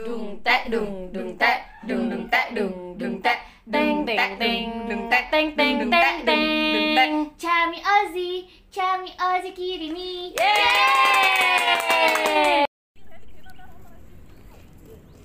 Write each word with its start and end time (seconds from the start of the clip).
Dung 0.00 0.40
tek 0.40 0.72
dung 0.72 1.12
dung 1.12 1.36
tek 1.36 1.68
dung 1.84 2.08
dung 2.08 2.24
tek 2.32 2.56
dung 2.56 2.96
dung 2.96 3.20
tek 3.20 3.44
Teng 3.68 4.08
teng 4.08 4.40
teng. 4.40 4.88
dung 4.88 5.04
tek 5.12 5.28
teng 5.28 5.52
teng 5.52 5.84
dung 5.84 5.92
tek 5.92 6.24
dung 6.24 6.40
dung 6.72 6.96
tek 6.96 7.12
Chami 7.36 7.76
Ozzy 7.84 8.48
Chami 8.72 9.12
Ozzy 9.20 9.52
Kirimi 9.52 10.32
Yeay! 10.32 11.44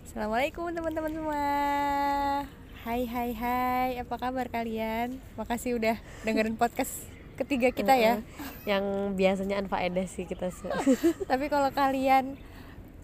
Assalamualaikum 0.04 0.76
teman-teman 0.76 1.16
semua. 1.16 1.48
Hai 2.84 3.08
hai 3.08 3.32
hai. 3.40 4.04
Apa 4.04 4.20
kabar 4.20 4.52
kalian? 4.52 5.16
Makasih 5.40 5.80
udah 5.80 5.96
dengerin 6.28 6.60
podcast 6.60 7.08
ketiga 7.40 7.72
kita 7.72 7.96
ya. 7.96 8.20
Yang 8.68 9.16
biasanya 9.16 9.64
anfaedah 9.64 10.04
sih 10.12 10.28
kita 10.28 10.52
Tapi 11.32 11.48
kalau 11.48 11.72
kalian 11.72 12.36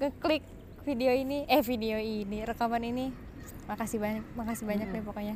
ngeklik 0.03 0.43
video 0.83 1.11
ini 1.15 1.47
Eh 1.47 1.63
video 1.63 1.97
ini, 1.97 2.43
rekaman 2.43 2.83
ini. 2.83 3.15
Makasih 3.65 3.99
banyak, 3.99 4.23
makasih 4.35 4.65
banyak 4.67 4.87
deh 4.91 5.03
pokoknya. 5.03 5.35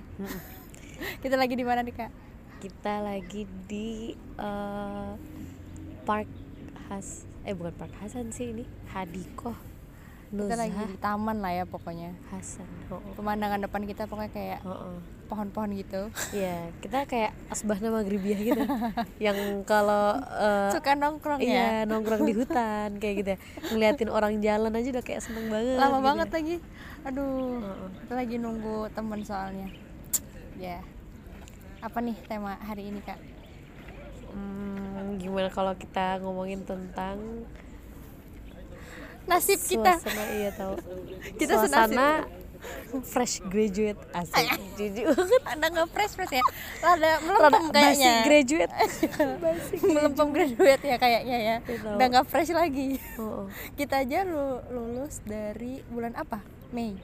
Kita 1.23 1.40
lagi 1.40 1.56
di 1.56 1.64
mana 1.64 1.82
nih 1.84 1.96
kak? 1.96 2.12
kita 2.58 3.06
lagi 3.06 3.46
di 3.70 4.18
eh, 4.18 5.12
Park 6.04 6.30
Has 6.90 7.28
eh 7.46 7.54
bukan 7.54 7.73
Park 7.78 7.94
Hasan 8.02 8.34
sih 8.34 8.52
ini. 8.52 8.66
Hadiko 8.92 9.54
Kita 10.28 10.58
lagi 10.60 10.76
Nuzha 10.76 10.92
di 10.92 10.98
taman 11.00 11.38
lah 11.40 11.54
ya 11.54 11.64
pokoknya. 11.64 12.12
Hasan. 12.34 12.68
Oh, 12.92 13.00
oh. 13.00 13.14
Pemandangan 13.16 13.64
depan 13.64 13.88
kita 13.88 14.09
pokoknya 14.09 14.32
kayak 14.34 14.59
Oh, 14.68 14.73
oh. 14.73 14.98
Pohon-pohon 15.27 15.70
gitu. 15.76 16.02
Iya, 16.31 16.72
kita 16.80 17.04
kayak 17.05 17.36
asbahna 17.52 17.91
maghribiyah 17.91 18.40
gitu. 18.40 18.63
Yang 19.30 19.67
kalau 19.67 20.16
eh, 20.17 20.72
Suka 20.72 20.95
nongkrong 20.95 21.40
iya 21.44 21.84
ya? 21.84 21.90
nongkrong 21.90 22.23
di 22.23 22.34
hutan 22.34 22.95
kayak 22.98 23.16
gitu 23.22 23.30
ya. 23.36 23.40
Ngeliatin 23.70 24.09
orang 24.09 24.40
jalan 24.40 24.72
aja 24.72 24.88
udah 24.95 25.05
kayak 25.05 25.22
seneng 25.22 25.52
banget 25.52 25.77
Lama 25.77 26.00
gitu 26.00 26.08
banget 26.08 26.27
ya. 26.27 26.36
lagi. 26.40 26.55
Aduh. 27.05 27.62
Kita 28.08 28.13
lagi 28.16 28.36
nunggu 28.40 28.77
temen 28.95 29.20
soalnya. 29.22 29.67
Ya. 30.56 30.80
Apa 31.84 32.00
nih 32.02 32.16
tema 32.25 32.56
hari 32.58 32.89
ini 32.89 33.03
kak? 33.03 33.19
Hmm, 34.31 35.19
gimana 35.19 35.52
kalau 35.52 35.75
kita 35.75 36.19
ngomongin 36.23 36.64
tentang 36.64 37.19
Nasib 39.28 39.59
kita. 39.59 40.00
suasana 40.00 40.23
iya 40.31 40.50
tahu. 40.56 40.73
Kita 41.36 41.59
suasana 41.59 42.23
fresh 43.03 43.41
graduate 43.45 44.00
asik. 44.13 44.47
Jujur 44.77 45.13
banget. 45.13 45.41
Ada 45.45 45.66
nggak 45.72 45.89
fresh 45.91 46.13
fresh 46.17 46.33
ya? 46.36 46.44
Ada 46.83 47.11
melempem 47.23 47.63
kayaknya. 47.72 48.13
graduate. 48.25 48.73
Melempem 49.95 50.27
graduate. 50.33 50.83
ya 50.83 50.95
kayaknya 50.97 51.38
ya. 51.38 51.58
Udah 51.95 52.08
nggak 52.09 52.28
fresh 52.28 52.52
lagi. 52.52 53.00
Oh, 53.17 53.44
oh. 53.44 53.45
Kita 53.75 54.03
aja 54.03 54.23
lu- 54.25 54.63
lulus 54.72 55.22
dari 55.23 55.81
bulan 55.89 56.13
apa? 56.17 56.41
Mei. 56.72 56.97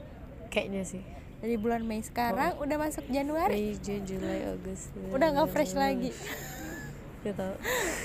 Kayaknya 0.52 0.82
sih. 0.86 1.02
Dari 1.44 1.60
bulan 1.60 1.84
Mei 1.84 2.00
sekarang 2.00 2.56
udah 2.56 2.76
masuk 2.80 3.04
Januari. 3.12 3.52
Mei 3.52 3.76
Juni 3.76 4.00
Juli 4.08 4.40
Agustus 4.48 5.12
Udah 5.12 5.28
nggak 5.34 5.48
fresh 5.52 5.74
lagi. 5.76 6.10
Gitu 7.24 7.48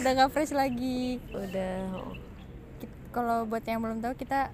Udah 0.04 0.12
nggak 0.16 0.32
fresh 0.32 0.52
lagi. 0.56 1.24
Udah 1.32 1.76
oh. 1.96 2.16
Kalau 3.10 3.48
buat 3.48 3.64
yang 3.66 3.82
belum 3.82 4.04
tahu 4.04 4.14
kita 4.20 4.54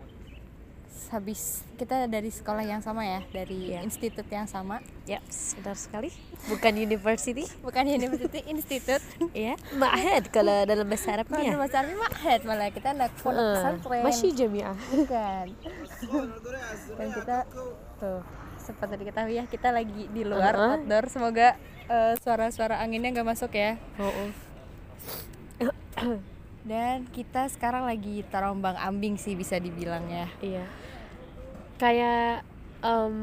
habis 1.08 1.64
kita 1.76 2.06
dari 2.06 2.28
sekolah 2.28 2.62
yang 2.62 2.80
sama 2.80 3.04
ya 3.04 3.20
dari 3.30 3.72
Iya. 3.72 3.80
institut 3.84 4.26
yang 4.28 4.46
sama. 4.46 4.80
Ya 5.06 5.20
benar 5.56 5.76
sekali. 5.76 6.10
Bukan 6.46 6.72
university. 6.76 7.46
Bukan 7.66 7.84
university 7.86 8.40
institut. 8.48 9.00
Ya 9.32 9.56
ma'had 9.74 10.28
kalau 10.30 10.64
dalam 10.64 10.86
bahasa 10.86 11.14
kalau 11.14 11.16
Arabnya. 11.22 11.52
bahasa 11.56 11.76
Arabnya 11.80 11.98
mahed 12.00 12.40
malah. 12.44 12.68
Kita 12.72 12.88
anak 12.92 13.12
pesantren. 13.16 14.02
masih 14.04 14.30
jamiah. 14.34 14.76
Bukan. 14.90 15.46
Dan 16.96 17.08
kita 17.14 17.36
tuh 17.96 18.20
sempat 18.58 18.88
tadi 18.90 19.04
ketahui 19.04 19.36
ya 19.36 19.44
kita 19.46 19.70
lagi 19.70 20.10
di 20.10 20.22
luar 20.26 20.54
Uh-uh. 20.54 20.72
outdoor. 20.82 21.04
Semoga 21.08 21.48
eh, 21.86 22.14
suara-suara 22.18 22.80
anginnya 22.80 23.14
nggak 23.14 23.30
masuk 23.30 23.52
ya. 23.54 23.78
Oh, 24.02 24.10
oh. 24.10 24.30
Dan 26.66 27.06
kita 27.14 27.46
sekarang 27.54 27.86
lagi 27.86 28.26
terombang 28.34 28.74
ambing 28.76 29.22
sih 29.22 29.38
bisa 29.38 29.62
dibilang 29.62 30.10
ya. 30.10 30.28
Iya. 30.42 30.66
Kayak 31.78 32.42
em, 32.82 33.16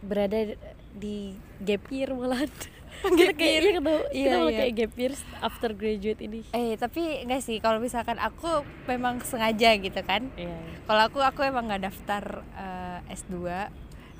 berada 0.00 0.54
di 0.94 1.34
gap 1.58 1.82
year 1.90 2.14
malahan. 2.14 2.48
Kita 3.02 3.34
kayaknya 3.34 3.82
ketemu 3.82 4.02
Iya, 4.14 4.30
kita 4.30 4.36
iya. 4.38 4.58
kayak 4.62 4.72
gap 4.78 4.94
year 4.94 5.14
after 5.42 5.70
graduate 5.74 6.22
ini. 6.22 6.40
Eh 6.54 6.78
tapi 6.78 7.24
enggak 7.26 7.42
sih 7.42 7.58
kalau 7.58 7.82
misalkan 7.82 8.14
aku 8.20 8.62
memang 8.86 9.18
sengaja 9.26 9.74
gitu 9.74 10.00
kan. 10.06 10.30
Iya 10.38 10.54
kalau 10.86 11.02
aku 11.08 11.18
aku 11.24 11.40
emang 11.42 11.66
nggak 11.66 11.88
daftar 11.88 12.44
eh, 12.54 13.16
S2 13.16 13.48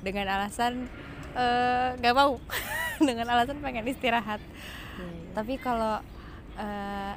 dengan 0.03 0.25
alasan 0.35 0.89
eh, 1.37 1.89
nggak 2.01 2.15
mau. 2.17 2.41
Dengan 3.07 3.25
alasan 3.35 3.57
pengen 3.63 3.89
istirahat. 3.89 4.39
Iya. 4.99 5.33
tapi 5.33 5.57
kalau 5.57 5.97
eh, 6.57 7.13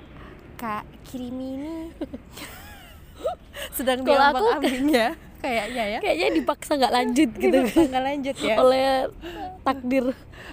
kak 0.56 0.82
kirimi 1.04 1.60
ini. 1.60 1.76
Sedang 3.76 4.02
diombang 4.02 4.34
aku- 4.34 4.54
ambing 4.60 4.88
ya. 4.90 5.08
Kayaknya 5.44 5.84
ya. 5.84 5.98
Kayaknya 6.00 6.28
dipaksa 6.42 6.72
nggak 6.80 6.94
lanjut 6.96 7.30
gitu. 7.36 7.60
Nggak 7.92 8.04
lanjut 8.04 8.36
ya. 8.40 8.54
Oleh 8.58 8.88
takdir. 9.62 10.04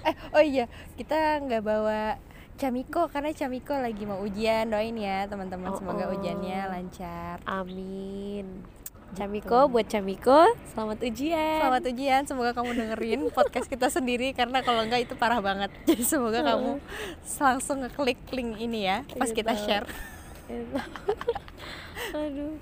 Eh 0.04 0.14
oh 0.36 0.44
iya. 0.44 0.68
Kita 0.94 1.40
nggak 1.40 1.62
bawa 1.64 2.20
Camiko 2.54 3.10
karena 3.10 3.34
Camiko 3.34 3.74
lagi 3.74 4.04
mau 4.06 4.20
ujian. 4.22 4.70
Doain 4.70 4.94
ya 4.94 5.26
teman-teman. 5.26 5.72
Oh, 5.72 5.78
semoga 5.80 6.12
oh. 6.12 6.14
ujiannya 6.14 6.60
lancar. 6.70 7.42
Amin 7.48 8.74
Camiko 9.14 9.70
buat 9.70 9.86
Camiko 9.86 10.42
selamat 10.74 10.98
ujian 11.06 11.62
Selamat 11.62 11.84
ujian, 11.86 12.22
semoga 12.26 12.50
kamu 12.50 12.70
dengerin 12.74 13.20
podcast 13.36 13.70
kita 13.70 13.86
sendiri 13.86 14.34
karena 14.34 14.58
kalau 14.66 14.82
enggak 14.82 15.06
itu 15.06 15.14
parah 15.14 15.38
banget. 15.38 15.70
Jadi 15.88 16.02
semoga 16.02 16.42
kamu 16.42 16.82
langsung 17.38 17.86
ngeklik 17.86 18.18
link 18.34 18.58
ini 18.58 18.90
ya 18.90 19.06
pas 19.14 19.30
Iya, 19.30 19.36
kita 19.38 19.52
tahu. 19.54 19.62
share. 19.62 19.86
aduh 22.12 22.60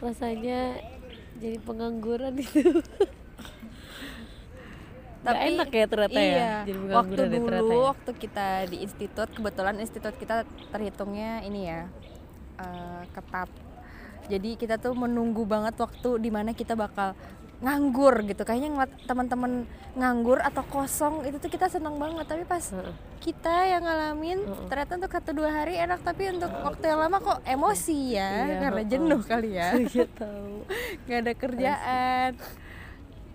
rasanya 0.00 0.80
jadi 1.36 1.60
pengangguran 1.60 2.40
itu 2.40 2.80
Tapi 5.26 5.58
enak 5.58 5.68
ya 5.74 5.84
ternyata 5.90 6.16
iya, 6.22 6.32
ya 6.38 6.52
jadi 6.70 6.78
waktu 6.94 7.18
ya 7.18 7.26
dulu 7.28 7.44
ternyata 7.50 7.74
ya. 7.74 7.82
waktu 7.90 8.10
kita 8.14 8.46
di 8.70 8.76
institut, 8.86 9.28
kebetulan 9.34 9.76
institut 9.82 10.14
kita 10.16 10.46
terhitungnya 10.70 11.42
ini 11.42 11.66
ya 11.66 11.90
eh, 12.62 13.02
ketat. 13.10 13.50
Jadi 14.26 14.58
kita 14.58 14.76
tuh 14.76 14.92
menunggu 14.92 15.46
banget 15.46 15.78
waktu 15.78 16.18
di 16.18 16.30
mana 16.30 16.50
kita 16.50 16.74
bakal 16.74 17.14
nganggur 17.56 18.20
gitu. 18.26 18.42
Kayaknya 18.42 18.68
ngeliat 18.74 18.92
teman-teman 19.06 19.64
nganggur 19.96 20.44
atau 20.44 20.60
kosong 20.66 21.24
itu 21.24 21.38
tuh 21.38 21.48
kita 21.48 21.70
senang 21.70 21.96
banget. 21.96 22.28
Tapi 22.28 22.42
pas 22.44 22.60
Heeh. 22.60 22.92
kita 23.22 23.54
yang 23.64 23.82
ngalamin 23.82 24.38
Heeh. 24.44 24.66
ternyata 24.68 24.92
untuk 24.98 25.12
satu 25.12 25.30
dua 25.32 25.50
hari 25.50 25.74
enak 25.78 26.04
tapi 26.04 26.30
untuk 26.30 26.52
waktu 26.52 26.84
yang 26.84 27.00
lama 27.00 27.18
kok 27.18 27.38
emosi 27.42 28.14
ya 28.14 28.30
Iya, 28.46 28.56
karena 28.62 28.82
jenuh 28.86 29.20
kali 29.24 29.50
ya 29.58 29.74
Iya 29.82 30.06
tahu 30.14 30.62
nggak 31.08 31.18
ada 31.26 31.32
kerjaan 31.34 32.30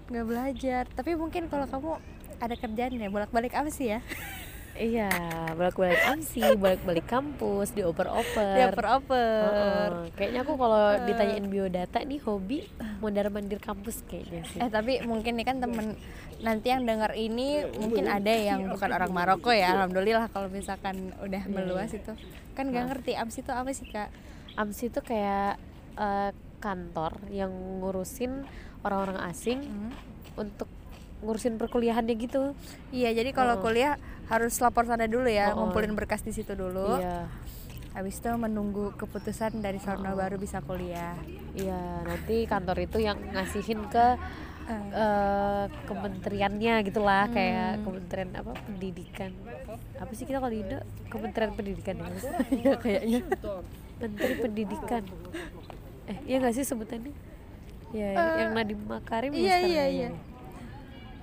nggak 0.07 0.25
belajar 0.27 0.83
tapi 0.95 1.11
mungkin 1.19 1.51
kalau 1.51 1.67
kamu 1.67 1.91
ada 2.39 2.55
kerjaan 2.55 2.95
ya 2.95 3.11
bolak 3.11 3.31
balik 3.31 3.51
apa 3.51 3.67
sih 3.67 3.91
ya 3.91 3.99
iya 4.81 5.09
balik 5.53 5.77
balik 5.77 6.01
amsi 6.09 6.41
balik 6.57 6.81
balik 6.81 7.05
kampus 7.05 7.69
dioper-oper. 7.71 8.57
Ya 8.57 8.65
oper 8.67 8.87
oper 8.89 9.45
Heeh. 9.45 9.89
kayaknya 10.17 10.41
aku 10.41 10.53
kalau 10.57 10.97
ditanyain 11.05 11.45
biodata 11.45 12.01
nih 12.01 12.17
hobi 12.19 12.65
mondar 12.97 13.29
mandir 13.29 13.61
kampus 13.61 14.01
kayaknya 14.09 14.41
sih. 14.49 14.57
Eh 14.57 14.67
tapi 14.67 15.05
mungkin 15.05 15.37
nih 15.37 15.45
kan 15.45 15.61
temen 15.61 15.93
nanti 16.41 16.73
yang 16.73 16.81
dengar 16.83 17.13
ini 17.13 17.61
mungkin 17.77 18.09
ada 18.09 18.33
yang 18.33 18.65
bukan 18.67 18.89
orang 18.89 19.13
Maroko 19.13 19.53
ya 19.53 19.77
alhamdulillah 19.77 20.33
kalau 20.33 20.49
misalkan 20.49 21.13
udah 21.21 21.43
Iya, 21.45 21.53
meluas 21.53 21.93
itu. 21.93 22.11
Kan 22.57 22.73
nggak 22.73 22.85
ngerti 22.89 23.11
amsi 23.13 23.45
itu 23.45 23.53
apa 23.53 23.69
sih 23.69 23.85
kak? 23.85 24.09
Amsi 24.57 24.89
itu 24.89 24.99
kayak 24.99 25.61
eh, 25.95 26.31
kantor 26.57 27.21
yang 27.29 27.53
ngurusin 27.79 28.45
orang-orang 28.81 29.29
asing 29.29 29.61
Hmm. 29.61 29.93
untuk 30.35 30.65
ngurusin 31.21 31.55
perkuliahannya 31.55 32.15
gitu. 32.17 32.53
Iya 32.89 33.13
jadi 33.13 33.29
kalau 33.31 33.57
Oh. 33.57 33.61
kuliah 33.61 33.97
harus 34.27 34.57
lapor 34.57 34.85
sana 34.85 35.05
dulu 35.05 35.27
ya 35.27 35.51
Oh, 35.51 35.53
oh. 35.53 35.57
ngumpulin 35.65 35.93
berkas 35.93 36.21
di 36.21 36.31
situ 36.31 36.53
dulu. 36.53 36.97
Iya. 36.97 37.29
Habis 37.91 38.17
itu 38.17 38.31
menunggu 38.31 38.95
keputusan 38.95 39.59
dari 39.59 39.77
sana 39.77 40.13
baru 40.13 40.35
bisa 40.35 40.59
kuliah. 40.59 41.15
Iya 41.53 42.01
nanti 42.03 42.45
kantor 42.45 42.77
itu 42.81 42.97
yang 42.99 43.17
ngasihin 43.31 43.87
ke 43.87 44.17
Eh, 44.61 44.77
eh, 44.93 45.65
kementeriannya 45.83 46.85
gitulah 46.85 47.27
kayak 47.27 47.75
Hmm. 47.75 47.83
kementerian 47.83 48.29
apa 48.31 48.51
pendidikan. 48.55 49.33
Apa 49.97 50.11
sih 50.13 50.23
kita 50.23 50.37
kalau 50.37 50.53
di 50.53 50.61
Indo? 50.61 50.79
Kementerian 51.09 51.51
pendidikan 51.51 51.95
ya? 51.97 52.07
Ya 52.55 52.73
kayaknya. 52.77 53.19
Menteri 53.99 54.33
pendidikan. 54.37 55.03
Eh 56.05 56.17
iya 56.23 56.37
nggak 56.39 56.55
sih 56.55 56.63
sebutannya? 56.63 57.11
Ya 57.91 58.15
yang 58.37 58.53
Nadiem 58.53 58.79
Makarim 58.85 59.33
ya 59.33 59.39
iya, 59.39 59.55
sekarang 59.59 59.65
iya, 59.67 59.81
ya. 59.81 59.85
iya. 59.91 60.09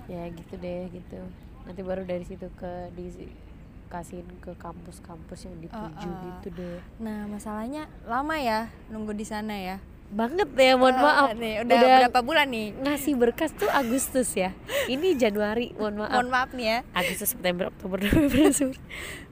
Ya 0.09 0.25
gitu 0.27 0.53
deh 0.57 0.89
gitu. 0.89 1.19
Nanti 1.63 1.81
baru 1.81 2.01
dari 2.01 2.25
situ 2.25 2.49
ke 2.57 2.89
dikasihin 2.91 4.25
ke 4.41 4.57
kampus-kampus 4.57 5.45
yang 5.45 5.55
dituju 5.59 5.85
Uh-uh. 6.09 6.25
gitu 6.41 6.47
deh. 6.51 6.79
Nah 6.97 7.25
masalahnya 7.25 7.85
lama 8.03 8.35
ya 8.35 8.67
nunggu 8.89 9.13
di 9.13 9.23
sana 9.23 9.53
ya? 9.53 9.77
Banget 10.09 10.49
ya 10.57 10.73
mohon 10.73 10.97
Eh, 10.97 11.05
maaf. 11.05 11.29
nih 11.37 11.53
udah, 11.61 11.77
berapa 12.01 12.19
bulan 12.25 12.49
nih? 12.49 12.73
ngasih 12.81 13.13
berkas 13.13 13.53
tuh 13.53 13.69
Agustus 13.69 14.33
ya. 14.33 14.57
Ini 14.89 15.13
Januari 15.13 15.77
mohon 15.77 16.01
maaf. 16.01 16.17
Mohon 16.17 16.29
maaf 16.33 16.49
nih 16.51 16.65
ya. 16.65 16.77
Agustus 16.97 17.29
September 17.29 17.69
Oktober 17.69 18.01
November 18.01 18.49
Desember. 18.49 18.81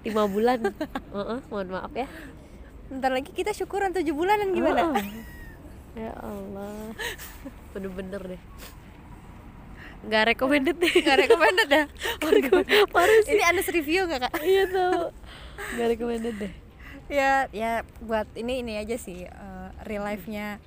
Lima 0.06 0.24
bulan. 0.29 0.59
Heeh, 1.09 1.39
mohon 1.50 1.68
maaf 1.74 1.89
ya. 1.91 2.06
Ntar 2.88 3.09
lagi 3.09 3.33
kita 3.33 3.51
syukuran 3.51 3.89
tujuh 3.89 4.13
bulanan 4.13 4.53
gimana? 4.53 4.94
Heeh. 4.94 5.09
ya 5.97 6.13
Allah. 6.21 6.94
Bener-bener 7.74 8.38
deh 8.38 8.41
nggak 10.06 10.24
recommended. 10.36 10.76
Deh 10.78 10.94
nggak 11.06 11.18
recommended 11.26 11.70
ya? 11.70 11.84
Parah 12.96 13.20
sih. 13.26 13.34
Ini 13.34 13.44
ada 13.44 13.62
review 13.66 14.02
nggak 14.06 14.22
kak? 14.30 14.34
Iya 14.44 14.64
tau 14.70 15.10
nggak 15.58 15.88
recommended 15.98 16.36
deh. 16.38 16.54
Ya 17.08 17.48
ya 17.56 17.82
buat 18.04 18.28
ini 18.36 18.62
ini 18.62 18.78
aja 18.78 18.96
sih 19.00 19.26
eh, 19.26 19.70
real 19.88 20.04
life 20.06 20.28
nya 20.28 20.62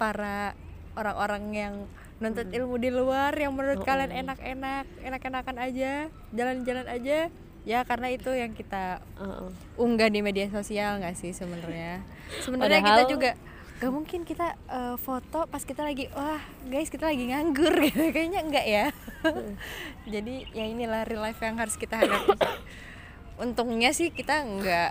para 0.00 0.56
orang-orang 0.96 1.44
yang 1.52 1.74
nuntut 2.20 2.52
ilmu 2.52 2.76
di 2.76 2.92
luar 2.92 3.32
yang 3.32 3.56
menurut 3.56 3.80
Oh, 3.80 3.86
kalian 3.86 4.12
oh. 4.12 4.20
enak-enak 4.22 4.86
enak-enakan 5.02 5.56
aja 5.60 5.92
jalan-jalan 6.32 6.86
aja. 6.88 7.28
Ya 7.68 7.84
karena 7.84 8.08
itu 8.08 8.32
yang 8.32 8.56
kita 8.56 9.04
Heeh. 9.20 9.52
unggah 9.76 10.08
di 10.08 10.24
media 10.24 10.48
sosial 10.48 10.96
nggak 11.04 11.12
sih 11.12 11.36
sebenarnya? 11.36 12.00
Sebenarnya 12.44 12.80
kita 12.80 13.02
juga 13.04 13.30
gak 13.80 13.88
mungkin 13.90 14.20
kita 14.22 14.46
eh, 14.62 14.96
foto 14.96 15.44
pas 15.44 15.60
kita 15.60 15.80
lagi 15.80 16.06
wah 16.10 16.36
guys 16.64 16.86
kita 16.86 17.06
lagi 17.06 17.24
nganggur 17.26 17.72
gitu 17.86 18.02
kayaknya 18.06 18.40
enggak 18.40 18.66
ya 18.66 18.84
jadi 20.12 20.34
ya 20.50 20.64
inilah 20.66 21.02
real 21.02 21.20
life 21.20 21.38
yang 21.38 21.56
harus 21.56 21.74
kita 21.74 21.96
hadapi 21.96 22.36
untungnya 23.36 23.88
sih 23.90 24.08
kita 24.10 24.36
nggak 24.38 24.90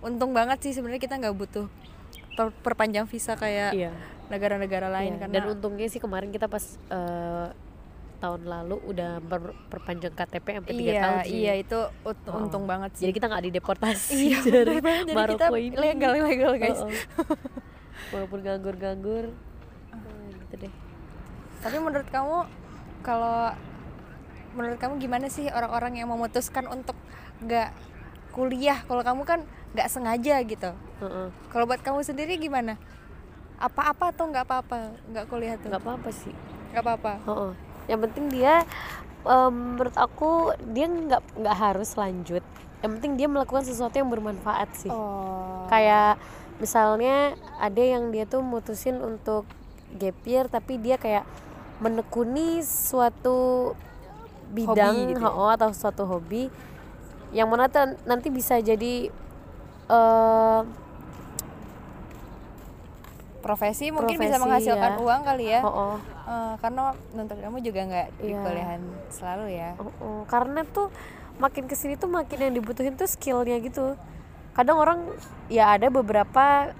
untung 0.00 0.30
banget 0.30 0.62
sih 0.62 0.72
sebenarnya 0.72 1.02
kita 1.02 1.16
nggak 1.16 1.34
butuh 1.34 1.66
per- 2.32 2.54
perpanjang 2.56 3.04
visa 3.04 3.34
kayak 3.34 3.74
iya 3.74 3.90
negara-negara 4.24 4.88
lain 4.88 5.12
Iya, 5.12 5.20
karena 5.20 5.34
dan 5.36 5.44
untungnya 5.50 5.86
sih 5.86 5.98
kemarin 5.98 6.30
kita 6.30 6.46
pas 6.46 6.62
eh, 6.88 7.48
tahun 8.16 8.42
lalu 8.42 8.78
udah 8.86 9.20
per- 9.20 9.58
perpanjang 9.68 10.14
KTP 10.14 10.46
sampai 10.56 10.72
tiga 10.72 10.86
iya 10.88 11.02
tahun 11.02 11.18
sih. 11.20 11.34
iya 11.36 11.52
itu 11.56 11.78
ut- 12.00 12.24
Oh. 12.24 12.40
untung 12.40 12.64
banget 12.64 12.94
sih 12.94 13.04
jadi 13.04 13.12
kita 13.12 13.26
nggak 13.26 13.44
dideportasi 13.50 14.14
iya 14.14 14.38
dari 14.40 14.78
banget. 14.86 15.04
jadi 15.10 15.24
kita 15.28 15.44
Maroko 15.44 15.56
ini 15.58 15.76
legal 15.76 16.12
legal 16.16 16.52
guys 16.56 16.78
Oh, 16.78 16.88
oh. 16.88 17.36
Walaupun 18.10 18.40
nganggur-nganggur 18.40 19.24
eh, 19.90 20.26
gitu 20.40 20.54
deh 20.60 20.72
Tapi 21.58 21.76
menurut 21.78 22.08
kamu 22.08 22.38
kalau 23.00 23.52
menurut 24.52 24.76
kamu 24.76 24.94
gimana 24.98 25.26
sih 25.26 25.48
orang-orang 25.48 25.96
yang 25.96 26.06
memutuskan 26.06 26.64
untuk 26.66 26.94
nggak 27.40 27.72
kuliah? 28.30 28.78
Kalau 28.82 29.00
kamu 29.00 29.22
kan 29.22 29.40
nggak 29.72 29.88
sengaja 29.88 30.38
gitu. 30.42 30.70
Heeh. 31.00 31.28
Kalau 31.48 31.64
buat 31.64 31.80
kamu 31.80 32.02
sendiri 32.02 32.36
gimana? 32.36 32.78
Apa-apa 33.56 34.10
atau 34.10 34.26
nggak 34.26 34.44
apa-apa 34.44 34.78
nggak 35.08 35.24
kuliah 35.26 35.54
tuh? 35.56 35.70
nggak 35.70 35.80
apa-apa 35.80 36.10
sih 36.10 36.34
Nggak 36.70 36.82
apa-apa. 36.82 37.12
Heeh. 37.24 37.52
yang 37.84 38.00
penting 38.00 38.24
dia 38.28 38.54
em, 39.22 39.52
menurut 39.74 39.92
aku 39.94 40.30
dia 40.66 40.84
nggak 40.84 41.22
nggak 41.36 41.56
harus 41.56 41.90
lanjut 41.94 42.40
yang 42.80 42.92
penting 42.94 43.12
dia 43.14 43.26
melakukan 43.26 43.60
sesuatu 43.62 43.92
yang 43.94 44.08
bermanfaat 44.08 44.68
sih 44.74 44.88
Oh. 44.88 45.64
kayak 45.66 46.16
misalnya 46.58 47.34
ada 47.58 47.82
yang 47.82 48.14
dia 48.14 48.24
tuh 48.24 48.40
mutusin 48.40 49.00
untuk 49.02 49.46
gap 49.98 50.18
year 50.26 50.46
tapi 50.46 50.78
dia 50.78 50.98
kayak 50.98 51.26
menekuni 51.82 52.62
suatu 52.62 53.72
bidang 54.54 55.10
gitu 55.10 55.22
ya? 55.22 55.30
ho, 55.34 55.44
atau 55.50 55.70
suatu 55.74 56.06
hobi 56.06 56.46
yang 57.34 57.50
mana 57.50 57.66
nanti 58.06 58.30
bisa 58.30 58.58
jadi 58.62 59.10
eh 59.90 60.60
profesi 63.44 63.92
mungkin 63.92 64.16
bisa 64.16 64.40
Profesi, 64.40 64.44
menghasilkan 64.48 64.90
ya. 64.96 64.98
uang 65.04 65.20
kali 65.20 65.44
ya. 65.52 65.60
ho. 65.60 66.00
Eh, 66.24 66.54
karena 66.64 66.96
nuntut 67.12 67.36
kamu 67.36 67.60
juga 67.60 67.80
nggak 67.84 68.08
di 68.16 68.32
Iya. 68.32 68.40
kuliahan 68.40 68.80
selalu 69.12 69.46
ya. 69.52 69.70
Oh, 69.76 69.92
oh. 70.00 70.20
karena 70.24 70.64
tuh 70.64 70.88
makin 71.36 71.68
ke 71.68 71.76
sini 71.76 72.00
tuh 72.00 72.08
makin 72.08 72.38
yang 72.40 72.54
dibutuhin 72.56 72.96
tuh 72.96 73.04
skillnya 73.04 73.60
gitu 73.60 74.00
kadang 74.54 74.78
orang 74.78 74.98
ya 75.50 75.74
ada 75.74 75.90
beberapa 75.90 76.72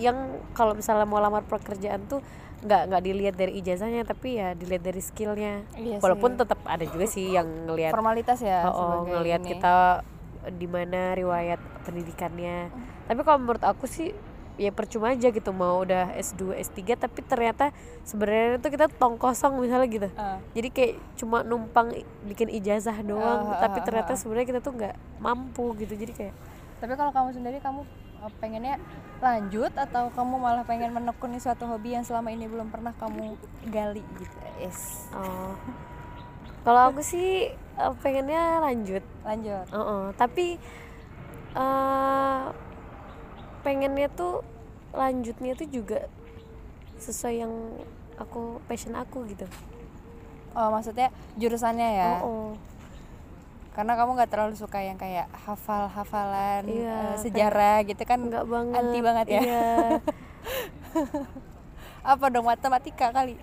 yang 0.00 0.40
kalau 0.56 0.72
misalnya 0.72 1.04
mau 1.04 1.20
lamar 1.20 1.44
pekerjaan 1.44 2.08
tuh 2.08 2.24
nggak 2.60 2.82
nggak 2.92 3.02
dilihat 3.04 3.34
dari 3.40 3.52
ijazahnya 3.64 4.04
tapi 4.04 4.36
ya 4.36 4.52
dilihat 4.52 4.84
dari 4.84 5.00
skillnya. 5.00 5.64
Iya 5.76 6.00
walaupun 6.00 6.36
tetap 6.36 6.60
ada 6.68 6.84
juga 6.84 7.08
sih 7.08 7.32
yang 7.32 7.48
ngelihat 7.68 7.92
formalitas 7.92 8.44
ya 8.44 8.68
oh, 8.68 8.72
oh, 8.72 8.96
ngelihat 9.08 9.40
kita 9.40 10.04
di 10.56 10.68
mana 10.68 11.16
riwayat 11.16 11.60
pendidikannya. 11.88 12.68
Tapi 13.08 13.20
kalau 13.24 13.38
menurut 13.40 13.64
aku 13.64 13.88
sih 13.88 14.12
ya 14.60 14.68
percuma 14.76 15.16
aja 15.16 15.32
gitu 15.32 15.56
mau 15.56 15.80
udah 15.80 16.12
S2 16.20 16.52
S3 16.60 16.92
tapi 17.00 17.24
ternyata 17.24 17.72
sebenarnya 18.04 18.60
tuh 18.60 18.68
kita 18.68 18.92
tong 18.92 19.16
kosong 19.16 19.56
misalnya 19.56 19.88
gitu. 19.88 20.08
Ah. 20.20 20.36
jadi 20.52 20.68
kayak 20.68 20.94
cuma 21.16 21.40
numpang 21.40 21.96
bikin 22.28 22.52
ijazah 22.52 23.00
doang 23.00 23.48
Ah, 23.48 23.56
ah, 23.56 23.60
tapi 23.64 23.80
ah, 23.80 23.84
ternyata 23.88 24.12
sebenarnya 24.20 24.46
kita 24.52 24.60
tuh 24.60 24.76
nggak 24.76 24.94
mampu 25.16 25.72
gitu. 25.80 25.96
Jadi 25.96 26.12
kayak 26.12 26.34
Tapi 26.80 26.92
kalau 26.96 27.12
kamu 27.12 27.28
sendiri 27.36 27.58
kamu 27.60 27.84
eh, 28.24 28.32
pengennya 28.40 28.74
lanjut 29.20 29.72
atau 29.76 30.08
kamu 30.16 30.34
malah 30.40 30.64
pengen 30.64 30.96
menekuni 30.96 31.36
suatu 31.36 31.68
hobi 31.68 31.92
yang 31.92 32.04
selama 32.04 32.32
ini 32.32 32.48
belum 32.48 32.72
pernah 32.72 32.96
kamu 32.96 33.36
gali 33.68 34.04
gitu. 34.16 34.36
Yes. 34.60 35.08
oh 35.16 35.56
kalau 36.64 36.92
aku 36.92 37.00
sih 37.00 37.52
eh, 37.56 37.94
pengennya 38.04 38.60
lanjut 38.60 39.04
Lanjut. 39.24 39.66
Oh, 39.72 39.80
oh. 39.80 40.04
tapi 40.16 40.56
eh 41.50 42.42
pengennya 43.60 44.08
tuh 44.12 44.40
lanjutnya 44.96 45.52
tuh 45.52 45.68
juga 45.68 46.08
sesuai 47.00 47.34
yang 47.44 47.52
aku 48.20 48.60
passion 48.68 48.96
aku 48.96 49.24
gitu 49.28 49.44
Oh, 50.50 50.66
maksudnya 50.74 51.14
jurusannya 51.38 51.88
ya. 51.94 52.10
oh, 52.26 52.26
oh. 52.26 52.48
Karena 53.80 53.96
kamu 53.96 54.10
nggak 54.12 54.28
terlalu 54.28 54.54
suka 54.54 54.76
yang 54.78 54.94
kayak 54.94 55.24
hafal-hafalan 55.40 56.68
Iya, 56.68 56.92
eh, 56.92 57.16
sejarah 57.16 57.80
gitu 57.82 58.04
kan. 58.04 58.20
enggak 58.20 58.44
banget 58.44 58.76
Anti 58.76 59.00
banget 59.00 59.26
ya. 59.30 59.40
iya. 59.40 59.68
Apa 62.04 62.28
dong 62.28 62.44
matematika 62.44 63.08
kali? 63.10 63.40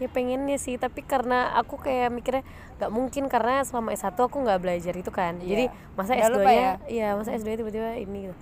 ya 0.00 0.08
pengennya 0.08 0.56
sih 0.56 0.80
tapi 0.80 1.04
karena 1.04 1.52
aku 1.52 1.76
kayak 1.76 2.08
mikirnya 2.08 2.40
nggak 2.80 2.88
mungkin 2.88 3.28
karena 3.28 3.60
selama 3.60 3.92
S1 3.92 4.16
aku 4.16 4.40
nggak 4.40 4.56
belajar 4.58 4.96
itu 4.96 5.12
kan 5.12 5.36
Iya. 5.36 5.44
jadi 5.44 5.64
masa 5.92 6.16
Udah 6.16 6.24
S2 6.24 6.32
lupa 6.32 6.48
nya 6.48 6.56
ya? 6.56 6.72
iya 6.88 7.08
masa 7.12 7.30
S2 7.36 7.48
tiba-tiba 7.52 8.00
ini 8.00 8.18
gitu 8.24 8.34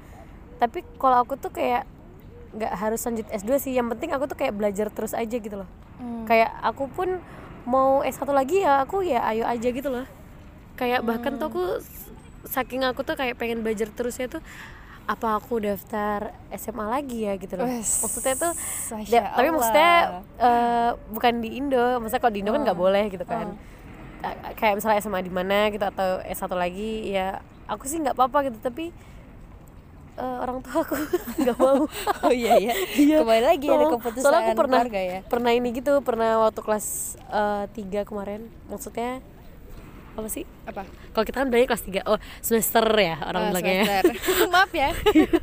tapi 0.56 0.86
kalau 1.02 1.18
aku 1.18 1.34
tuh 1.34 1.50
kayak 1.50 1.82
nggak 2.54 2.72
harus 2.72 3.02
lanjut 3.02 3.26
S2 3.34 3.50
sih 3.58 3.74
yang 3.74 3.90
penting 3.90 4.14
aku 4.14 4.30
tuh 4.30 4.38
kayak 4.38 4.54
belajar 4.54 4.86
terus 4.88 5.10
aja 5.12 5.34
gitu 5.34 5.58
loh 5.58 5.66
Hmm. 5.98 6.30
kayak 6.30 6.46
aku 6.62 6.86
pun 6.86 7.18
mau 7.66 8.06
S1 8.06 8.30
lagi 8.30 8.62
ya 8.62 8.78
aku 8.78 9.02
ya 9.02 9.18
ayo 9.26 9.42
aja 9.42 9.66
gitu 9.66 9.90
loh 9.90 10.06
kayak 10.78 11.02
bahkan 11.02 11.36
tuh 11.36 11.46
aku 11.48 11.62
saking 12.46 12.80
aku 12.80 13.02
tuh 13.02 13.12
kayak 13.12 13.34
pengen 13.34 13.60
belajar 13.60 13.90
terus 13.90 14.14
ya 14.14 14.26
tuh 14.26 14.38
apa 15.04 15.34
aku 15.34 15.58
daftar 15.58 16.20
SMA 16.52 16.84
lagi 16.86 17.24
ya 17.24 17.34
gitu 17.34 17.56
loh. 17.56 17.66
Maksudnya 17.66 18.34
tuh 18.36 18.52
da- 19.08 19.32
tapi 19.32 19.48
maksudnya 19.50 19.92
eh, 20.38 20.90
bukan 21.08 21.34
di 21.38 21.56
Indo 21.56 21.98
maksudnya 21.98 22.22
kalau 22.22 22.30
di 22.30 22.40
Indo 22.40 22.52
kan 22.52 22.62
nggak 22.62 22.78
boleh 22.78 23.04
gitu 23.08 23.24
kan. 23.24 23.56
Eh, 24.18 24.34
kayak 24.54 24.76
misalnya 24.76 25.00
SMA 25.00 25.20
di 25.20 25.30
mana 25.30 25.68
gitu 25.68 25.82
atau 25.82 26.20
S1 26.22 26.52
lagi 26.52 27.08
ya 27.08 27.40
aku 27.66 27.84
sih 27.84 27.98
nggak 27.98 28.14
apa-apa 28.14 28.38
gitu 28.46 28.58
tapi 28.60 28.92
eh, 30.14 30.36
orang 30.38 30.60
tua 30.60 30.82
aku 30.82 30.94
nggak 31.40 31.56
mau. 31.56 31.88
Oh 32.22 32.32
iya 32.32 32.54
ya. 32.60 32.74
Kembali 33.16 33.42
lagi 33.42 33.66
ada 33.66 33.84
Oh, 33.86 33.96
keputusan 33.96 34.22
soalnya 34.22 34.44
aku 34.46 34.60
pernah 34.60 34.80
keluarga 34.82 35.00
ya. 35.00 35.18
pernah 35.24 35.50
ini 35.52 35.68
gitu 35.72 35.92
pernah 36.00 36.36
waktu 36.42 36.60
kelas 36.60 36.86
eh, 37.24 37.64
tiga 37.72 38.04
kemarin. 38.04 38.44
Maksudnya 38.66 39.24
apa 40.18 40.26
sih 40.26 40.42
Apa? 40.64 40.82
kalau 41.14 41.22
kita 41.22 41.36
kan 41.38 41.46
belajar 41.46 41.66
kelas 41.68 41.84
3 42.02 42.02
oh 42.04 42.18
semester 42.40 42.82
ya 42.90 43.22
orang 43.22 43.42
bilangnya 43.48 43.84
semester. 43.86 44.14
Maaf 44.52 44.70
ya. 44.72 44.90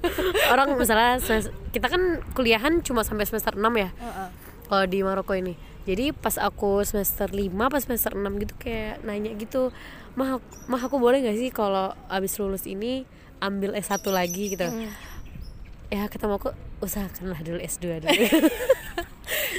orang 0.53 0.75
misalnya 0.75 1.11
semester- 1.17 1.55
kita 1.71 1.87
kan 1.87 2.01
kuliahan 2.35 2.83
cuma 2.83 3.01
sampai 3.01 3.23
semester 3.23 3.55
6 3.55 3.63
ya 3.73 3.89
Heeh. 3.89 4.27
kalau 4.67 4.83
di 4.83 4.99
Maroko 4.99 5.31
ini 5.31 5.55
jadi 5.85 6.11
pas 6.11 6.35
aku 6.35 6.83
semester 6.83 7.31
5 7.31 7.39
pas 7.71 7.79
semester 7.79 8.11
6 8.11 8.19
gitu 8.37 8.53
kayak 8.59 8.99
nanya 9.01 9.31
gitu 9.33 9.71
mah 10.13 10.39
mah 10.67 10.81
aku 10.81 10.99
boleh 10.99 11.23
gak 11.23 11.35
sih 11.35 11.49
kalau 11.49 11.95
abis 12.07 12.35
lulus 12.35 12.67
ini 12.67 13.07
ambil 13.37 13.71
S1 13.73 14.03
lagi 14.05 14.51
gitu 14.51 14.67
ya 15.87 16.03
kata 16.05 16.25
mau 16.25 16.35
aku 16.35 16.51
usahakanlah 16.79 17.39
dulu 17.39 17.63
S2 17.63 18.03
dulu 18.03 18.11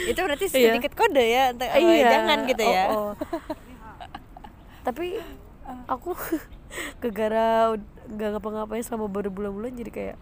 Itu 0.06 0.22
berarti 0.22 0.46
Iya. 0.46 0.78
sedikit 0.78 0.94
kode 0.94 1.18
ya 1.18 1.50
oh, 1.50 1.90
jangan 1.90 2.38
gitu 2.46 2.62
ya. 2.62 2.84
oh, 2.86 3.10
oh. 3.10 3.14
Tapi 4.86 5.18
aku 5.90 6.14
gegara 7.02 7.74
ud- 7.74 7.90
nggak 8.06 8.28
ngapa-ngapain 8.32 8.86
selama 8.86 9.10
baru 9.10 9.28
bulan-bulan 9.28 9.74
jadi 9.74 9.90
kayak 9.90 10.16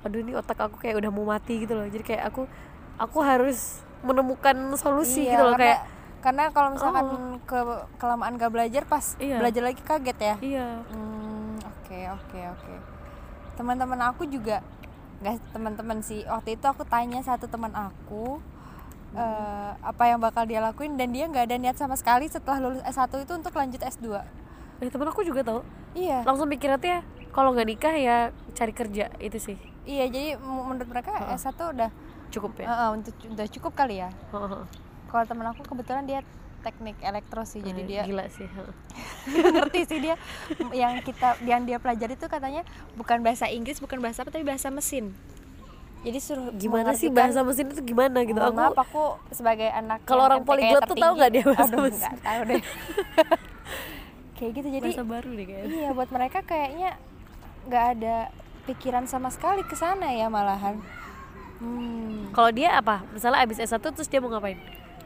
aduh 0.00 0.18
ini 0.18 0.32
otak 0.32 0.56
aku 0.56 0.80
kayak 0.80 0.96
udah 0.96 1.10
mau 1.10 1.28
mati 1.28 1.60
gitu 1.60 1.76
loh 1.76 1.84
jadi 1.84 2.00
kayak 2.00 2.22
aku 2.24 2.48
aku 2.96 3.18
harus 3.20 3.82
menemukan 4.00 4.54
solusi 4.74 5.26
Iya, 5.26 5.36
gitu 5.36 5.42
loh 5.44 5.52
karena, 5.52 5.64
kayak 5.66 5.80
karena 6.18 6.42
kalau 6.48 6.68
misalkan 6.72 7.06
ke 7.44 7.58
kelamaan 7.98 8.34
gak 8.34 8.48
belajar 8.48 8.82
pas 8.84 9.04
Iya. 9.18 9.38
belajar 9.38 9.62
lagi 9.64 9.82
kaget 9.82 10.18
ya. 10.18 10.34
iya 10.40 10.68
Hmm, 10.86 11.58
oke 11.60 11.98
oke 12.16 12.40
oke. 12.48 12.74
Teman-teman 13.54 14.00
aku 14.04 14.22
juga 14.24 14.62
nggak 15.18 15.50
teman-teman 15.50 15.98
sih 15.98 16.22
waktu 16.24 16.54
itu 16.54 16.64
aku 16.64 16.86
tanya 16.86 17.18
satu 17.20 17.50
teman 17.50 17.74
aku 17.74 18.38
eh, 19.16 19.70
apa 19.80 20.04
yang 20.08 20.20
bakal 20.20 20.44
dia 20.44 20.60
lakuin 20.60 20.98
dan 21.00 21.08
dia 21.12 21.24
nggak 21.28 21.48
ada 21.48 21.56
niat 21.56 21.76
sama 21.80 21.96
sekali 21.96 22.28
setelah 22.28 22.60
lulus 22.60 22.82
S1 22.84 23.08
itu 23.24 23.32
untuk 23.32 23.52
lanjut 23.56 23.80
S2 23.80 24.06
eh 24.78 24.90
temen 24.90 25.10
aku 25.10 25.26
juga 25.26 25.42
tau. 25.42 25.60
Iya. 25.90 26.22
Langsung 26.22 26.46
mikirnya 26.46 26.78
tuh 26.78 26.90
ya 26.94 27.00
kalau 27.34 27.50
nggak 27.50 27.66
nikah 27.66 27.94
ya 27.98 28.16
cari 28.54 28.72
kerja 28.74 29.10
itu 29.18 29.38
sih. 29.38 29.56
Iya 29.88 30.06
jadi 30.06 30.38
menurut 30.38 30.86
mereka 30.86 31.10
S1 31.34 31.58
udah 31.58 31.90
cukup 32.30 32.62
ya? 32.62 32.66
Eh, 32.70 32.90
untuk 32.94 33.14
udah 33.26 33.46
cukup 33.50 33.72
kali 33.74 34.02
ya? 34.02 34.10
Heeh. 34.34 34.62
kalau 35.08 35.24
teman 35.24 35.48
aku 35.48 35.64
kebetulan 35.64 36.04
dia 36.04 36.20
teknik 36.60 37.00
elektro 37.00 37.40
sih 37.48 37.64
jadi 37.64 37.80
dia 37.88 38.02
gila 38.04 38.28
sih 38.28 38.44
heeh. 38.44 38.72
ngerti 39.56 39.80
sih 39.88 39.98
dia. 40.04 40.14
Yang 40.70 41.10
kita 41.10 41.40
yang 41.48 41.64
dia 41.64 41.80
pelajari 41.80 42.14
itu 42.14 42.28
katanya 42.28 42.62
bukan 42.94 43.24
bahasa 43.24 43.48
Inggris 43.48 43.80
bukan 43.80 43.98
bahasa 44.04 44.22
apa 44.22 44.30
tapi 44.30 44.44
bahasa 44.44 44.68
mesin 44.68 45.16
jadi 46.00 46.18
suruh 46.18 46.48
gimana 46.52 46.92
sih 46.92 47.08
mengartikan- 47.08 47.16
bahasa 47.34 47.40
mesin 47.42 47.66
itu 47.68 47.82
gimana 47.84 48.18
gitu? 48.22 48.38
Aku 48.38 48.54
maaf 48.54 48.76
aku 48.76 49.04
sebagai 49.30 49.68
anak 49.68 49.98
Kalau 50.02 50.22
orang 50.24 50.40
MTK 50.40 50.48
polyglot 50.48 50.82
tuh 50.84 50.96
tahu 50.96 51.12
nggak 51.14 51.30
dia 51.30 51.44
bahasa 51.44 51.64
Aduh, 51.68 51.82
mesin? 51.84 52.00
nggak 52.00 52.18
tahu 52.20 52.40
deh. 52.44 52.62
Kayak 54.36 54.50
gitu 54.54 54.68
jadi 54.70 54.86
bahasa 54.86 55.04
baru 55.04 55.30
deh 55.32 55.46
kayaknya. 55.46 55.74
Iya 55.74 55.88
buat 55.92 56.08
mereka 56.08 56.38
kayaknya 56.40 56.90
nggak 57.64 57.84
ada 57.92 58.16
pikiran 58.64 59.04
sama 59.04 59.28
sekali 59.28 59.60
ke 59.62 59.74
sana 59.74 60.08
ya 60.10 60.28
malahan. 60.28 60.78
Hmm, 61.58 62.30
kalau 62.30 62.50
dia 62.50 62.70
apa? 62.72 63.02
Misalnya 63.10 63.42
abis 63.42 63.58
S1 63.58 63.82
terus 63.82 64.06
dia 64.06 64.18
mau 64.18 64.28
ngapain? 64.28 64.54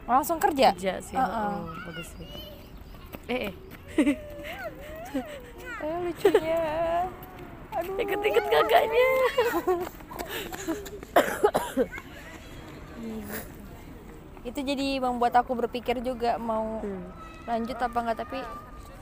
Langsung 0.05 0.37
kerja? 0.37 0.77
Kerja 0.77 1.01
sih 1.01 1.15
Heeh. 1.15 1.49
oh, 1.49 1.65
bagus 1.83 2.09
sih. 2.11 2.29
Eh 3.27 3.41
eh. 3.49 3.55
Eh, 5.83 5.99
lucunya. 6.01 6.63
Aduh 7.73 7.95
ikut-ikut 7.97 8.45
kakaknya 8.45 9.09
itu 14.43 14.59
jadi 14.59 14.99
membuat 14.99 15.35
aku 15.37 15.55
berpikir 15.55 16.03
juga 16.03 16.35
mau 16.37 16.83
Hmm. 16.83 17.07
lanjut 17.43 17.75
apa 17.75 17.95
enggak 17.97 18.19
tapi 18.21 18.39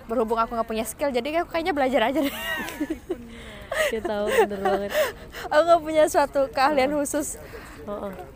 berhubung 0.05 0.37
aku 0.37 0.53
nggak 0.53 0.69
punya 0.69 0.85
skill 0.85 1.09
jadi 1.09 1.41
aku 1.41 1.49
kayaknya 1.51 1.73
belajar 1.73 2.03
aja 2.05 2.21
deh. 2.21 2.37
Dia 3.89 4.01
tahu 4.03 4.27
bener 4.27 4.59
banget. 4.59 4.91
Aku 5.47 5.63
nggak 5.63 5.81
punya 5.81 6.05
suatu 6.07 6.51
keahlian 6.51 6.91
khusus 6.93 7.39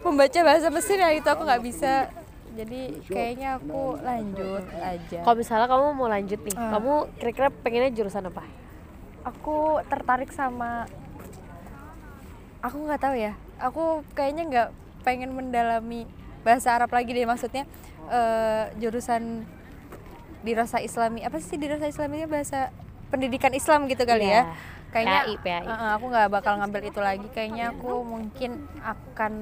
membaca 0.01 0.39
bahasa 0.41 0.69
mesin 0.69 0.99
ya 0.99 1.11
itu 1.11 1.27
aku 1.27 1.43
nggak 1.43 1.63
bisa. 1.63 2.09
Jadi 2.55 3.03
kayaknya 3.05 3.59
aku 3.59 3.99
lanjut 3.99 4.63
aja. 4.77 5.19
Kalau 5.21 5.37
misalnya 5.37 5.67
kamu 5.67 5.85
mau 5.93 6.07
lanjut 6.07 6.39
nih 6.39 6.55
Ah. 6.55 6.79
kamu 6.79 6.93
kira-kira 7.19 7.49
pengennya 7.51 7.91
jurusan 7.93 8.31
apa? 8.31 8.47
Aku 9.27 9.83
tertarik 9.85 10.31
sama 10.31 10.87
aku 12.65 12.77
nggak 12.81 12.97
tahu 12.99 13.15
ya. 13.15 13.33
Aku 13.61 13.85
kayaknya 14.13 14.43
nggak 14.45 14.69
pengen 15.03 15.31
mendalami 15.31 16.09
bahasa 16.41 16.73
Arab 16.73 16.89
lagi 16.89 17.13
deh. 17.13 17.23
Maksudnya 17.23 17.69
eh, 18.09 18.73
jurusan 18.77 19.45
dirasa 20.41 20.81
Islami 20.81 21.21
apa 21.21 21.41
sih 21.41 21.57
dirasa 21.57 21.85
Islaminya 21.85 22.25
bahasa 22.27 22.69
pendidikan 23.09 23.53
Islam 23.53 23.85
gitu 23.87 24.05
kali 24.05 24.29
Iya. 24.29 24.45
ya 24.45 24.73
kayaknya 24.93 25.21
PAI, 25.25 25.35
PAI. 25.41 25.65
eh, 25.67 25.91
aku 25.97 26.05
nggak 26.07 26.29
bakal 26.31 26.53
ngambil 26.59 26.83
itu 26.85 27.01
lagi. 27.01 27.27
Kayaknya 27.29 27.73
aku 27.73 27.93
mungkin 28.01 28.51
akan 28.79 29.33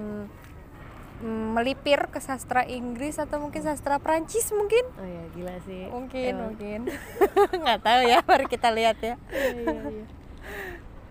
mm, 1.21 1.47
melipir 1.53 2.09
ke 2.09 2.19
sastra 2.19 2.65
Inggris 2.65 3.21
atau 3.21 3.37
mungkin 3.39 3.61
sastra 3.61 3.99
Prancis 3.99 4.49
mungkin. 4.51 4.81
Oh 4.97 5.05
ya 5.05 5.23
gila 5.31 5.55
sih. 5.63 5.83
Mungkin 5.91 6.33
Emang. 6.33 6.45
mungkin. 6.57 6.81
Nggak 7.63 7.81
tahu 7.83 8.01
ya 8.03 8.19
mari 8.23 8.47
kita 8.47 8.69
lihat 8.71 8.97
ya. 8.99 9.15
Iya, 9.29 9.49
iya, 9.61 9.81
iya. 9.93 10.05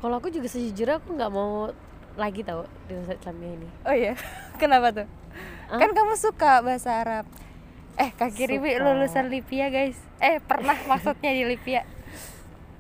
kalau 0.02 0.18
aku 0.18 0.34
juga 0.34 0.50
sejujurnya 0.50 0.98
aku 0.98 1.14
nggak 1.14 1.30
mau 1.30 1.70
lagi 2.14 2.42
tahu 2.42 2.62
di 2.86 2.94
Nusa 2.94 3.14
Islamnya 3.14 3.50
ini 3.54 3.68
Oh 3.84 3.94
iya, 3.94 4.14
kenapa 4.62 4.92
tuh? 4.94 5.08
Kan 5.68 5.90
kamu 5.90 6.14
suka 6.14 6.60
bahasa 6.60 7.00
Arab. 7.00 7.26
Eh, 7.94 8.12
Kak 8.12 8.32
Kiribi 8.32 8.72
Suka. 8.72 8.84
lulusan 8.84 9.26
Lipia, 9.28 9.68
guys. 9.68 9.96
Eh, 10.18 10.40
pernah 10.40 10.76
maksudnya 10.90 11.32
di 11.32 11.44
Lipia. 11.46 11.88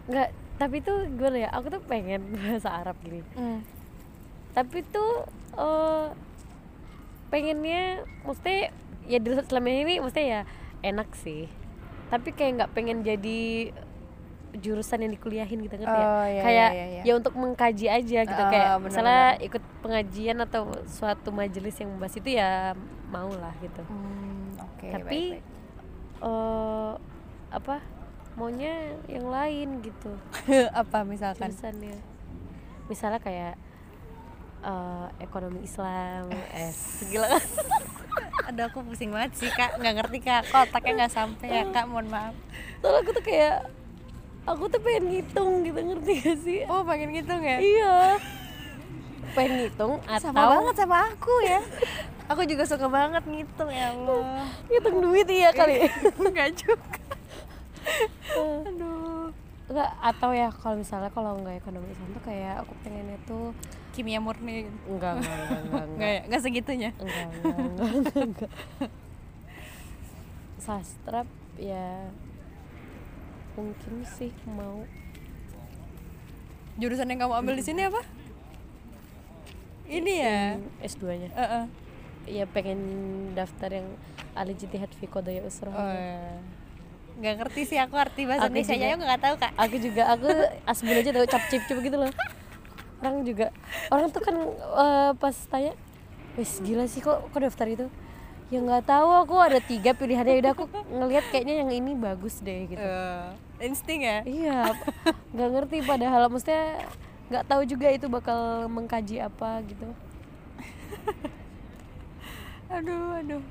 nggak 0.03 0.29
tapi 0.57 0.77
tuh 0.77 1.09
gimana 1.09 1.37
ya 1.39 1.49
aku 1.49 1.69
tuh 1.69 1.81
pengen 1.81 2.21
bahasa 2.35 2.69
Arab 2.75 2.93
gini 2.99 3.23
Hmm. 3.31 3.63
tapi 4.51 4.83
tuh 4.83 5.25
eh, 5.53 6.07
pengennya 7.27 7.83
mesti 8.21 8.69
ya 9.05 9.17
di 9.17 9.29
Islamnya 9.31 9.77
ini 9.81 9.95
mesti 9.97 10.21
ya 10.21 10.41
enak 10.81 11.09
sih 11.15 11.47
tapi 12.09 12.29
kayak 12.29 12.51
nggak 12.59 12.73
pengen 12.73 13.01
jadi 13.01 13.71
jurusan 14.53 14.99
yang 14.99 15.11
dikuliahin 15.11 15.59
gitu 15.59 15.73
ngerti 15.73 15.93
ya 15.93 16.05
Oh, 16.05 16.25
iya, 16.25 16.41
kayak 16.41 16.69
iya, 16.69 16.85
iya. 16.91 17.01
ya 17.03 17.13
untuk 17.13 17.33
mengkaji 17.33 17.85
aja 17.87 18.19
gitu 18.21 18.35
Oh, 18.37 18.49
kayak 18.49 18.67
bener-bener. 18.73 18.85
misalnya 18.85 19.19
ikut 19.39 19.63
pengajian 19.79 20.37
atau 20.41 20.61
suatu 20.85 21.29
majelis 21.29 21.75
yang 21.75 21.89
membahas 21.89 22.15
itu 22.15 22.29
ya 22.31 22.75
mau 23.07 23.31
lah 23.31 23.55
gitu 23.57 23.81
Hmm, 23.83 24.51
oke. 24.57 24.87
tapi 24.89 25.19
baik-baik. 25.37 25.43
eh 26.21 26.93
apa 27.49 27.75
maunya 28.33 28.73
yang 29.05 29.25
lain 29.25 29.79
gitu 29.79 30.11
apa 30.73 31.03
misalkan? 31.03 31.47
jurusannya 31.47 31.95
misalnya 32.85 33.19
kayak 33.19 33.55
eh, 34.61 35.07
ekonomi 35.19 35.59
Islam 35.61 36.27
eh 36.51 36.71
gila 37.05 37.27
kan 37.29 37.43
Aduh, 38.43 38.67
aku 38.67 38.83
pusing 38.83 39.07
banget 39.07 39.31
sih, 39.37 39.47
Kak. 39.49 39.79
nggak 39.79 39.95
ngerti, 39.95 40.19
Kak. 40.19 40.43
Kok 40.45 40.67
otaknya 40.67 40.91
nggak 40.97 41.13
sampai 41.13 41.47
ya, 41.47 41.63
Kak. 41.65 41.87
Mohon 41.87 42.07
maaf. 42.09 42.35
soalnya 42.81 42.99
aku 42.99 43.11
tuh 43.13 43.23
kayak 43.23 43.63
aku 44.43 44.63
tuh 44.67 44.79
pengen 44.79 45.03
ngitung 45.07 45.61
gitu 45.61 45.79
ngerti 45.79 46.11
gak 46.19 46.37
sih 46.39 46.59
Oh, 46.65 46.81
pengen 46.81 47.11
gitu 47.11 47.29
nggak? 47.29 47.59
iya 47.59 48.17
pengen 49.31 49.53
ngitung 49.59 49.93
atau 50.03 50.27
Sama 50.27 50.43
banget 50.49 50.75
sama 50.77 50.97
aku 51.07 51.33
ya. 51.41 51.61
aku 52.31 52.41
juga 52.43 52.63
suka 52.63 52.87
banget 52.87 53.23
ngitung 53.23 53.69
ya 53.69 53.91
Allah. 53.91 54.47
ngitung 54.65 54.97
duit 54.99 55.27
iya 55.27 55.49
kali 55.51 55.87
Enggak 56.21 56.49
juga. 56.55 56.99
Aduh. 58.33 59.29
enggak 59.65 59.87
atau 59.97 60.29
ya 60.31 60.51
kalau 60.51 60.75
misalnya 60.75 61.07
kalau 61.09 61.31
nggak 61.37 61.57
ekonomi 61.57 61.87
Islam 61.87 62.11
tuh 62.11 62.23
kayak 62.23 62.55
aku 62.59 62.73
pengennya 62.81 63.17
tuh 63.23 63.55
Kimia 63.91 64.19
murni. 64.19 64.65
gitu. 64.65 64.77
enggak 64.89 65.13
enggak 65.17 65.37
enggak 65.37 65.59
enggak 65.61 65.85
Enggak 65.87 66.09
ya? 66.09 66.21
Enggak 66.21 66.41
segitunya. 66.41 66.89
enggak 66.93 67.25
enggak 67.29 67.55
enggak, 67.55 67.89
enggak, 67.89 68.23
enggak. 68.25 68.51
sastra 70.57 71.21
ya 71.55 72.11
mungkin 73.57 74.03
sih 74.07 74.31
mau 74.47 74.83
Jurusan 76.79 77.11
yang 77.11 77.27
kamu 77.27 77.33
ambil 77.43 77.53
di 77.59 77.63
sini 77.67 77.83
apa? 77.85 78.01
Ini 79.91 80.13
ya. 80.23 80.39
S2 80.81 81.03
nya 81.19 81.29
Heeh. 81.35 81.63
ya 82.31 82.45
pengen 82.47 82.79
daftar 83.35 83.81
yang 83.81 83.87
Ali 84.37 84.55
Jitihad 84.55 84.87
fi 84.95 85.05
Usroh 85.43 85.73
Oh, 85.73 85.91
iya. 85.91 86.39
Nggak 87.19 87.33
ngerti 87.43 87.61
sih 87.67 87.77
aku 87.77 87.99
arti 87.99 88.23
bahasa 88.23 88.47
Aku 88.47 88.55
Indonesia 88.55 88.75
juga. 88.77 88.87
nya 88.87 88.95
nggak 88.97 89.21
tahu 89.21 89.35
kak. 89.35 89.51
aku 89.59 89.75
juga 89.77 90.03
aku 90.15 90.27
asbun 90.63 90.95
aja 90.95 91.11
tahu 91.11 91.25
cap 91.27 91.43
cip 91.51 91.61
cip 91.67 91.77
gitu 91.83 91.97
loh 91.99 92.11
orang 93.01 93.25
juga 93.25 93.47
orang 93.89 94.07
tuh 94.13 94.21
kan 94.21 94.35
eh, 94.37 95.11
pas 95.17 95.35
tanya 95.49 95.73
wes 96.37 96.61
gila 96.61 96.85
sih 96.85 97.01
kok 97.01 97.27
kok 97.33 97.41
daftar 97.41 97.67
itu 97.67 97.85
ya 98.51 98.59
nggak 98.59 98.83
tahu 98.83 99.09
aku 99.17 99.35
ada 99.39 99.59
tiga 99.59 99.91
pilihannya 99.91 100.35
udah 100.37 100.51
aku 100.51 100.67
ngelihat 100.91 101.23
kayaknya 101.31 101.63
yang 101.63 101.71
ini 101.71 101.91
bagus 101.95 102.37
deh 102.37 102.67
gitu 102.67 102.83
Eh, 102.83 103.31
insting 103.63 104.03
ya. 104.03 104.19
iya 104.23 104.75
nggak 105.33 105.49
ngerti 105.49 105.77
padahal 105.81 106.27
maksudnya 106.27 106.83
nggak 107.27 107.47
tahu 107.47 107.63
juga 107.63 107.87
itu 107.89 108.05
bakal 108.05 108.39
mengkaji 108.67 109.19
apa 109.19 109.63
gitu 109.63 109.87
Aduh 112.69 113.19
aduh. 113.19 113.43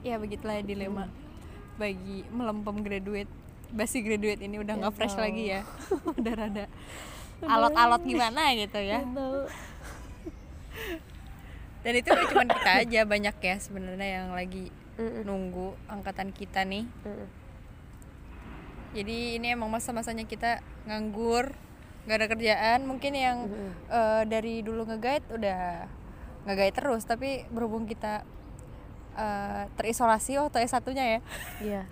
Ya 0.00 0.16
begitulah 0.16 0.56
ya 0.56 0.64
dilema 0.64 1.04
bagi 1.76 2.24
melempem 2.28 2.80
graduate. 2.80 3.28
Basi 3.68 4.00
graduate 4.00 4.40
ini 4.40 4.56
udah 4.58 4.74
nggak 4.78 4.94
fresh 4.94 5.12
lagi 5.14 5.48
ya. 5.50 5.60
udah 6.20 6.34
rada 6.34 6.64
alot-alot 7.42 8.02
gimana 8.02 8.52
gitu 8.54 8.78
ya. 8.78 9.00
Tahu 9.02 9.38
Dan 11.82 11.92
itu 11.94 12.10
cuma 12.28 12.44
kita 12.44 12.70
aja 12.80 13.00
banyak 13.12 13.36
ya 13.36 13.56
sebenarnya 13.58 14.08
yang 14.20 14.28
lagi 14.32 14.70
Mm-mm. 14.94 15.22
nunggu 15.22 15.74
angkatan 15.86 16.30
kita 16.30 16.62
nih. 16.62 16.86
Mm-mm. 17.02 17.28
Jadi 18.92 19.40
ini 19.40 19.46
emang 19.48 19.66
masa-masanya 19.68 20.22
kita 20.22 20.60
nganggur, 20.84 21.56
nggak 22.04 22.18
ada 22.18 22.28
kerjaan. 22.28 22.78
Mungkin 22.84 23.12
yang 23.12 23.48
eh, 23.88 24.22
dari 24.26 24.60
dulu 24.60 24.84
nge-guide 24.84 25.26
udah 25.32 25.88
nge-guide 26.44 26.76
terus, 26.76 27.02
tapi 27.02 27.48
berhubung 27.48 27.88
kita 27.88 28.20
eh, 29.16 29.64
terisolasi 29.74 30.36
waktu 30.36 30.60
S1-nya 30.62 31.04
ya. 31.08 31.20
Iya. 31.58 31.82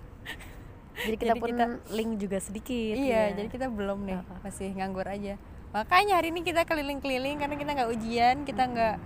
Jadi 1.09 1.16
kita 1.16 1.32
Jadi 1.32 1.40
pun 1.40 1.49
kita- 1.50 1.80
link 1.90 2.11
juga 2.20 2.38
sedikit. 2.38 2.92
Iya, 2.92 3.32
ya. 3.32 3.32
jadi 3.32 3.49
kita 3.49 3.66
belum 3.73 4.04
nih, 4.04 4.20
Uh-uh. 4.20 4.38
masih 4.44 4.68
nganggur 4.76 5.09
aja. 5.09 5.40
Makanya 5.71 6.19
hari 6.19 6.35
ini 6.35 6.43
kita 6.43 6.67
keliling-keliling 6.67 7.39
karena 7.39 7.55
kita 7.55 7.71
nggak 7.79 7.91
ujian, 7.95 8.37
kita 8.43 8.62
nggak 8.67 8.97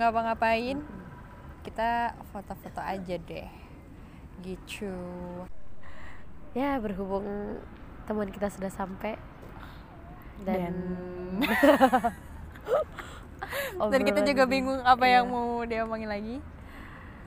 ngapa-ngapain. 0.00 0.80
Kita 1.60 2.16
foto-foto 2.32 2.80
aja 2.80 3.16
deh. 3.20 3.48
Gitu. 4.44 4.92
ya 6.54 6.78
berhubung 6.78 7.58
teman 8.06 8.30
kita 8.30 8.46
sudah 8.46 8.70
sampai 8.70 9.18
dan, 10.46 10.70
dan 13.90 14.02
kita 14.06 14.22
obrolan 14.22 14.30
juga 14.30 14.44
bingung 14.46 14.78
apa 14.86 15.02
Iya, 15.02 15.14
yang 15.18 15.26
mau 15.34 15.62
dia 15.66 15.82
omongin 15.82 16.10
lagi. 16.10 16.36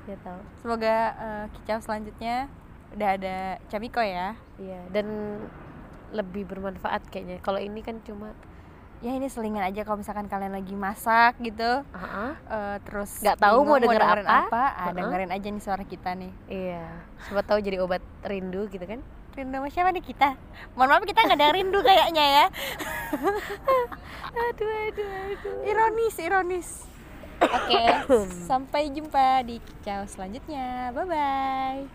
Ya 0.07 0.15
tahu. 0.23 0.39
Semoga 0.63 0.95
eh, 1.15 1.45
kicau 1.59 1.79
selanjutnya. 1.83 2.47
Udah 2.95 3.09
ada 3.19 3.59
Camiko 3.67 3.99
ya. 3.99 4.39
Iya 4.55 4.79
dan 4.95 5.07
lebih 6.15 6.47
bermanfaat 6.47 7.07
kayaknya. 7.11 7.43
Kalau 7.43 7.59
ini 7.59 7.83
kan 7.83 7.99
cuma 8.03 8.31
ya 8.97 9.13
ini 9.13 9.29
selingan 9.29 9.61
aja 9.61 9.85
kalau 9.85 10.01
misalkan 10.01 10.25
kalian 10.25 10.51
lagi 10.51 10.73
masak 10.73 11.37
gitu. 11.39 11.85
Ah 11.93 12.33
eh, 12.33 12.75
terus 12.81 13.21
Nggak 13.21 13.37
tahu 13.37 13.57
mau 13.61 13.77
denger 13.77 14.01
dengerin 14.01 14.25
apa. 14.25 14.57
ah, 14.57 14.89
Heeh. 14.89 14.95
dengerin 14.97 15.31
aja 15.31 15.47
nih 15.47 15.61
suara 15.61 15.83
kita 15.85 16.17
nih. 16.17 16.31
Iya. 16.47 16.85
Siapa 17.23 17.41
tahu 17.45 17.61
jadi 17.61 17.77
obat 17.77 18.01
rindu 18.25 18.65
gitu 18.67 18.83
kan? 18.83 18.99
Rindu 19.37 19.53
sama 19.53 19.69
siapa 19.69 19.93
nih 19.93 20.01
kita? 20.01 20.33
Mohon 20.73 20.89
maaf 20.89 21.03
kita 21.05 21.19
nggak 21.21 21.37
ada 21.37 21.53
rindu 21.53 21.79
kayaknya 21.81 22.25
ya. 22.25 22.45
Aduh 24.33 24.69
aduh 24.89 25.09
aduh. 25.29 25.55
Ironis 25.61 26.15
ironis. 26.17 26.69
Oke 27.37 27.83
sampai 28.49 28.89
jumpa 28.89 29.45
di 29.45 29.61
kicau 29.61 30.09
selanjutnya. 30.09 30.89
Bye 30.89 31.05
bye 31.05 31.85